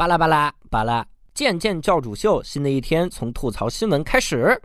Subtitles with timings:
[0.00, 4.58] 巴拉巴拉巴拉，渐渐教主秀，新的一天从吐槽新闻开始。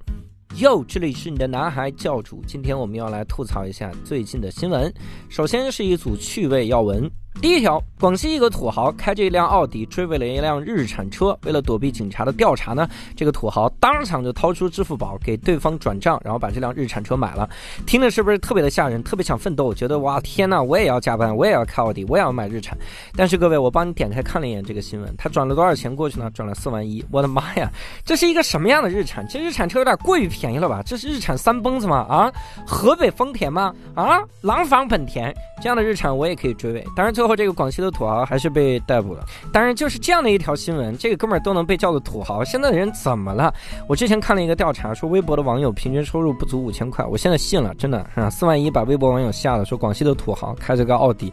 [0.59, 4.89] 哟，这里是你的男孩教主，今天我们要来吐槽一下最近的新闻。
[5.27, 7.11] 首先是一组趣味要闻。
[7.41, 17.47] 第一条，广西一个土豪开着一辆奥迪追尾了一辆日产车，为了躲避警察的调查呢，这个土豪当场就掏出支付宝给对方转账，然后把这辆日产车买了。
[17.85, 19.03] 听着是不是特别的吓人？
[19.03, 22.75] 特别想奋斗，觉得哇天呐，我也要加班，我也要开奥迪，我也要买日产。
[23.15, 26.31] 但是各位，我帮你点开看了一眼这个新闻，他转了多少钱过去呢？
[26.33, 27.03] 转了四万一。
[27.11, 27.69] 我的妈呀，
[28.03, 29.27] 这是一个什么样的日产？
[29.27, 30.81] 这日产车有点过于便宜了吧？
[30.83, 31.97] 这是日产三蹦子吗？
[32.09, 32.31] 啊，
[32.65, 33.71] 河北丰田吗？
[33.93, 36.83] 啊，廊坊本田这样的日产我也可以追尾。
[36.95, 39.25] 当然最后这个广西的土豪还是被逮捕了。
[39.51, 43.53] 当然就是这样的一条新闻，这个哥们儿都能被叫做土豪，现在的人怎么了？
[43.87, 48.29] 我之前看了一个调查，说微博的网友平均收入不足五千块，我现在信了，真的啊？
[48.29, 51.31] 四万一把微博网友吓了，说广西的土豪开着个奥迪，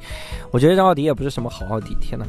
[0.51, 2.27] 我觉得这奥迪也不是什么好奥迪，天呐！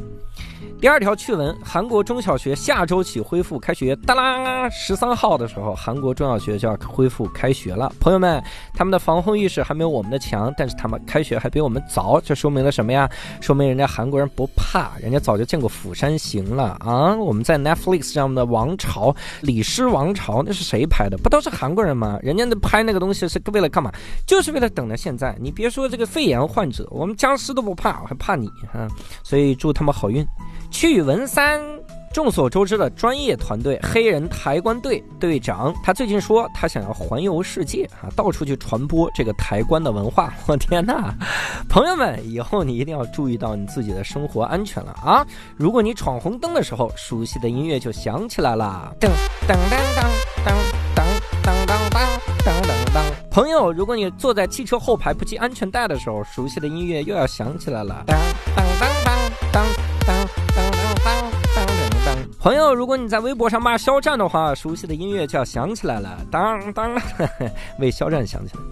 [0.84, 3.96] 第二条趣闻：韩国中小学下周起恢复开学。
[4.04, 7.90] 哒啦，十三号的时候，韩国中小学就要恢复开学了。
[7.98, 8.38] 朋友们，
[8.74, 13.08] 他们的防控意识还没有我们的强，但是他们开学还比我们早，这说明了什么呀？
[13.40, 17.16] 说明人家韩国人不怕，人家早就见过《釜山行》了啊！
[17.16, 19.10] 我们在 Netflix 上的《王朝》
[19.40, 21.16] 《李氏王朝》，那是谁拍的？
[21.16, 22.18] 不都是韩国人吗？
[22.22, 23.90] 人家那拍那个东西是为了干嘛？
[24.26, 25.34] 就是为了等着现在。
[25.40, 28.86] 你别说这个肺炎患者，我们僵尸都不怕，我还怕你啊！
[29.22, 30.22] 所以祝他们好运。
[30.74, 31.62] 趣闻三，
[32.12, 40.34] 众所周知的专业团队黑人抬棺队队长，他最近说他想要环游世界啊，到处去传播这个抬棺的文化。
[40.48, 41.14] 我天哪，
[41.68, 45.24] 朋友们，以后你一定要注意到你自己的生活安全了啊！
[45.56, 49.08] 如果你闯红灯的时候，熟悉的音乐就响起来了，噔
[49.46, 50.02] 噔噔噔
[50.44, 50.50] 噔
[50.96, 51.04] 噔
[51.44, 51.78] 噔噔
[52.42, 53.00] 噔噔噔。
[53.30, 58.18] 朋友，如果你坐在汽车后排不系安全带的时候，熟悉的音乐又要响起来了，当
[58.56, 59.16] 当当当
[59.52, 59.83] 当当。
[62.74, 66.94] 如果你在微博上骂肖战的话，熟悉的音乐就要响起来了，当当，
[67.78, 68.62] 为肖战响起来。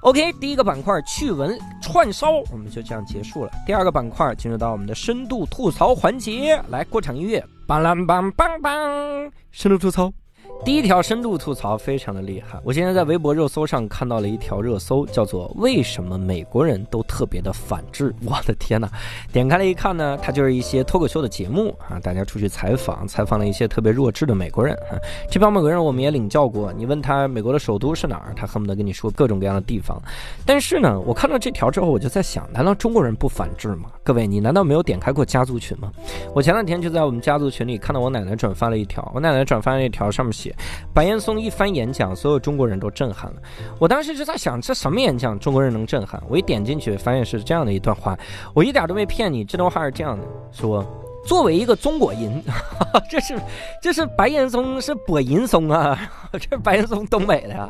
[0.00, 3.50] OK，第一个板块趣闻串烧，我们就这样结束了。
[3.66, 10.12] 第二个板块进入到我们的深度吐槽环节，来过场音乐，梆啷梆梆梆，深度吐槽。
[10.62, 18.14] 第一条深度吐槽非常的厉害，我今天在微博热搜上看到了一条热搜，叫做“为什么美国人都特别的反制”。
[18.24, 18.88] 我的天哪！
[19.30, 24.96] 点开了一看呢，它就是一些脱口秀的节目啊，大家出去采访，采访了一些特别弱智的美国人啊。
[25.30, 30.00] 这帮美国人我们也领教过，你问他美国的首都是哪儿，他恨不得跟你说各种各样的地方。
[30.46, 33.90] 但是呢，我看到这条之后，我就在想，难道中国人不反制吗？
[34.02, 35.92] 各位，你难道没有点开过家族群吗？
[36.34, 40.32] 我前两天就在我们家族群里看到我奶奶转发了一条，我奶奶转发了一条，上面
[40.92, 43.36] 白岩松一番演讲，所有中国人都震撼了。
[43.78, 46.20] 我当时就在想，这什么演讲，中国人能震撼？
[46.28, 48.18] 我一点进去，发现是这样的一段话，
[48.54, 49.44] 我一点都没骗你。
[49.44, 50.84] 这段话是这样的：说，
[51.26, 52.42] 作为一个中国人，
[53.10, 53.38] 这是
[53.82, 55.98] 这是白岩松是柏银松啊，
[56.50, 57.68] 这白岩松东北的呀。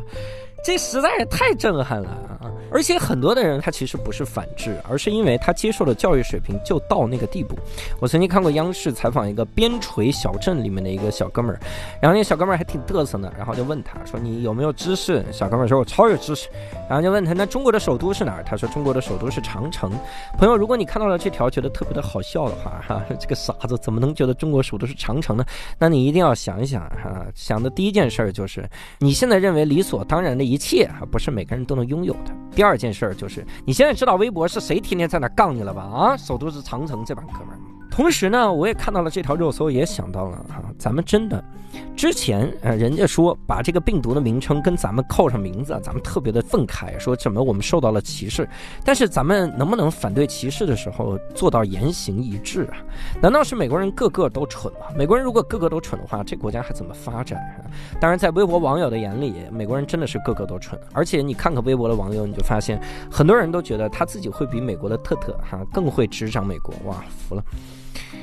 [0.64, 2.53] 这实在是太震撼了啊！
[2.71, 7.56] 而且很多的人他其实不是反制，而是因为他接受的教育水平就到那个地步。
[8.00, 11.60] 我曾经看过央视采访一个边陲小镇里面的一个小哥们儿，
[12.03, 16.49] 然后那小哥们儿还挺嘚瑟的，然后就问他说：“你有没有知识？”小哥们儿说：“我超有知识。”
[16.91, 19.93] 然后就问他：“那中国的首都是哪儿？”他说：“中国的首都是长城。”
[20.37, 25.44] 朋友，如果你看到了这条觉得特别的好笑的话，哈， 这个傻子怎么能觉得中国首都是长城呢？
[25.78, 28.69] 那你一定要想一想哈，想的第一件事儿就是
[28.99, 30.59] 你现在认为理所当然的一。
[30.65, 32.33] 切啊，不是每个人都能拥有的。
[32.54, 35.82] 第二件事儿就是，你现在知道微博是谁天天在那杠你了吧？
[35.82, 37.58] 啊，首都是长城这帮哥们儿。
[37.94, 41.43] 同时呢，我也看到了这条热搜，也想到了哈，咱们真的，
[41.97, 48.49] 之前呃，人家说把这个病毒的名称跟咱们扣上名字，咱们特别的愤慨，说怎么我们受到了歧视。
[48.84, 52.82] 但是咱们能不能反对歧视的时候做到言行一致啊？
[53.22, 54.88] 难道是美国人个个都蠢吗？
[54.97, 57.38] 美国人如果个个都蠢的话，这国家还怎么发展？
[57.38, 60.76] 啊当然，在微博网友的眼里，美国人真的是个个都蠢。
[60.93, 66.75] 而且你看看微博的网友，你就发现很多人都觉得他自己会比美国的特特哈更会执掌美国。
[66.87, 67.44] 哇，服了。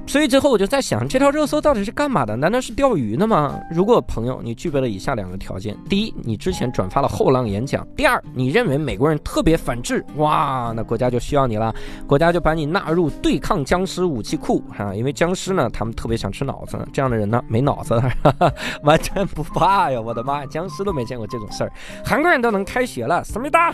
[0.08, 2.36] 所以最后我就在想，这条热搜到底是干嘛的？
[2.36, 3.60] 难道是钓鱼的吗？
[3.72, 11.74] 如果朋友你具备了以下两个条件：第一，你之前转发了后浪演讲；第二，你认为美国人特别反制，哇，那国家就需要你了，
[12.08, 14.94] 国家就把你纳入对抗僵尸武器库啊！
[14.94, 18.02] 因为僵尸呢，他们特别想吃脑子，这样的人呢，没脑子，
[18.84, 20.02] 完全不怕呀！
[20.02, 21.72] 我的妈，僵尸都没见过这种事儿，
[22.04, 23.74] 韩国人都能开学了，思密达。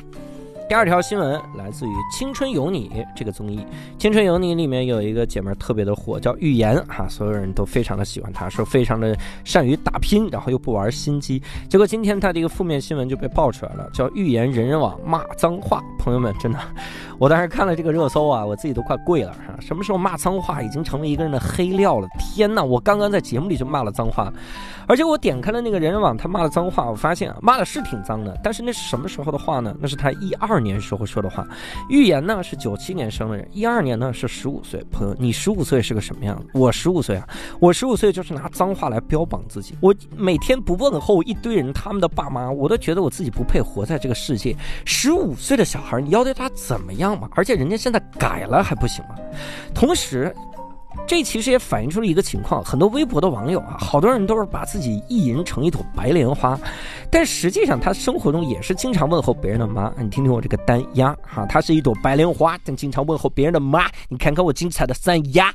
[0.69, 3.60] 第二条新闻来自于《青春有你》这个综艺，
[3.98, 11.42] 《青春有你》里面有一个姐妹特别的火，叫预言哈，所有人都非常的喜欢她，说非常的善于打拼，然后又不玩心机。
[11.69, 15.81] 结果今天她这个负面新闻就被爆出来了，叫预言人人网骂脏话。
[15.98, 16.60] 朋友们，真的，
[17.18, 19.56] 我当时看了这个热搜啊，我自己都快跪了哈。
[19.62, 22.10] 什么时候骂脏话已经成为一个人的黑料了？
[22.19, 24.31] 天哪，我刚刚在节目里就骂了脏话，
[24.86, 29.74] 而且我点开了那个人人网，他骂了脏话，我发现，骂的是挺脏的，但是那是什么时候的话呢？
[29.80, 30.56] 那是他一二。
[30.57, 31.48] 二年时候说的话，
[31.88, 34.83] 预言呢是九七年生的人，一二年呢是十五岁。
[34.92, 36.45] 朋友，你十五岁是个什么样子？
[36.51, 39.75] 我十五岁啊，我十五岁就是拿脏话来标榜自己。
[39.81, 44.56] 我每天不问候一堆人，他们的爸妈，我都觉得我自己不配活在这个世界。
[44.83, 47.30] 十五岁的小孩，你要对他怎么样嘛？
[47.36, 49.15] 而且人家现在改了还不行吗？
[49.75, 50.36] 同时。
[51.07, 56.59] 这其实也反映出了一个情况，很多微博的网友啊，好多人都是把自己意淫成一朵白莲花，
[57.09, 59.92] 但实际上他生活中也是经常问候别人的妈。
[59.98, 63.89] 你听听我这个单鸭哈，她是一朵白莲花，但经常问候别人的妈。
[64.09, 65.54] 你看看我精彩的三鸭。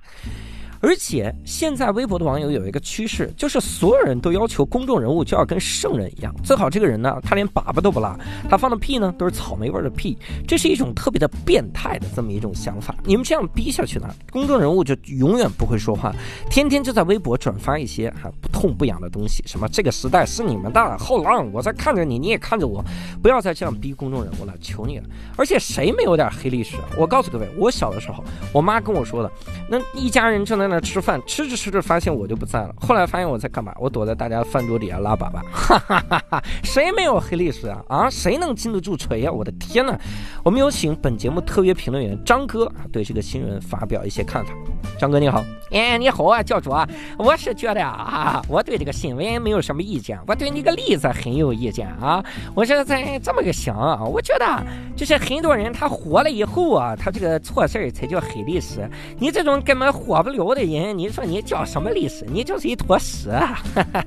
[0.83, 8.19] 而且现在微博的网友有一个趋势，就是所有人都要求公众人物就要跟圣人一样，最好这个人呢，他连粑粑都不拉，
[8.51, 12.97] 他放的屁呢都是草莓味的屁，这是一种特别的变态的这么一种想法。
[13.05, 16.13] 你们这样逼下去呢，公众人物就永远不会说话，
[16.51, 22.85] 天天就在微博转发一些哈不痛不痒的东西，什么这个时代是你们的后浪，我在看着你，你也看着我，
[23.23, 25.05] 不要再这样逼公众人物了，求你了。
[25.37, 26.77] 而且谁没有点黑历史？
[26.99, 29.31] 我告诉各位，我小的时候，我妈跟我说的，
[29.71, 30.72] 那一家人正在。
[30.73, 33.75] 那吃饭吃着吃着发现我就不在了，后来发现我在干嘛？
[33.79, 36.43] 我躲在大家饭桌底下拉粑粑，哈哈哈哈！
[36.65, 37.85] 谁没有黑历史啊？
[37.89, 39.31] 啊，谁能经得住锤呀？
[39.31, 39.95] 我的天呐！
[40.43, 44.51] 我们有请本节目特约评论员张哥啊对这个新闻发表一些看法。
[44.99, 46.89] 张哥你好，哎你好啊，教主啊，
[47.19, 52.25] 我是觉得啊，我对这个新闻没有什么意见，我对你个例子很有意见啊。
[52.55, 54.65] 我是在这么个想啊，我觉得
[54.97, 58.89] 就是很多人他火了以后啊，他这个错事儿才叫黑历史，
[59.19, 60.62] 你这种根本火不了的。
[60.65, 62.25] 人，你说你叫什么历史？
[62.27, 63.31] 你就是一坨屎！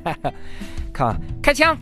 [0.93, 1.77] 看，开枪！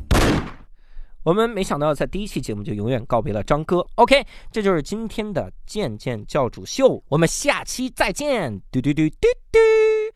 [1.24, 3.86] 我们没想到在第一期节目就永远告别了张哥。
[3.96, 8.62] OK，这就是今天的剑剑教主秀，我们下期再见！
[8.72, 10.13] 嘟嘟嘟嘟嘟。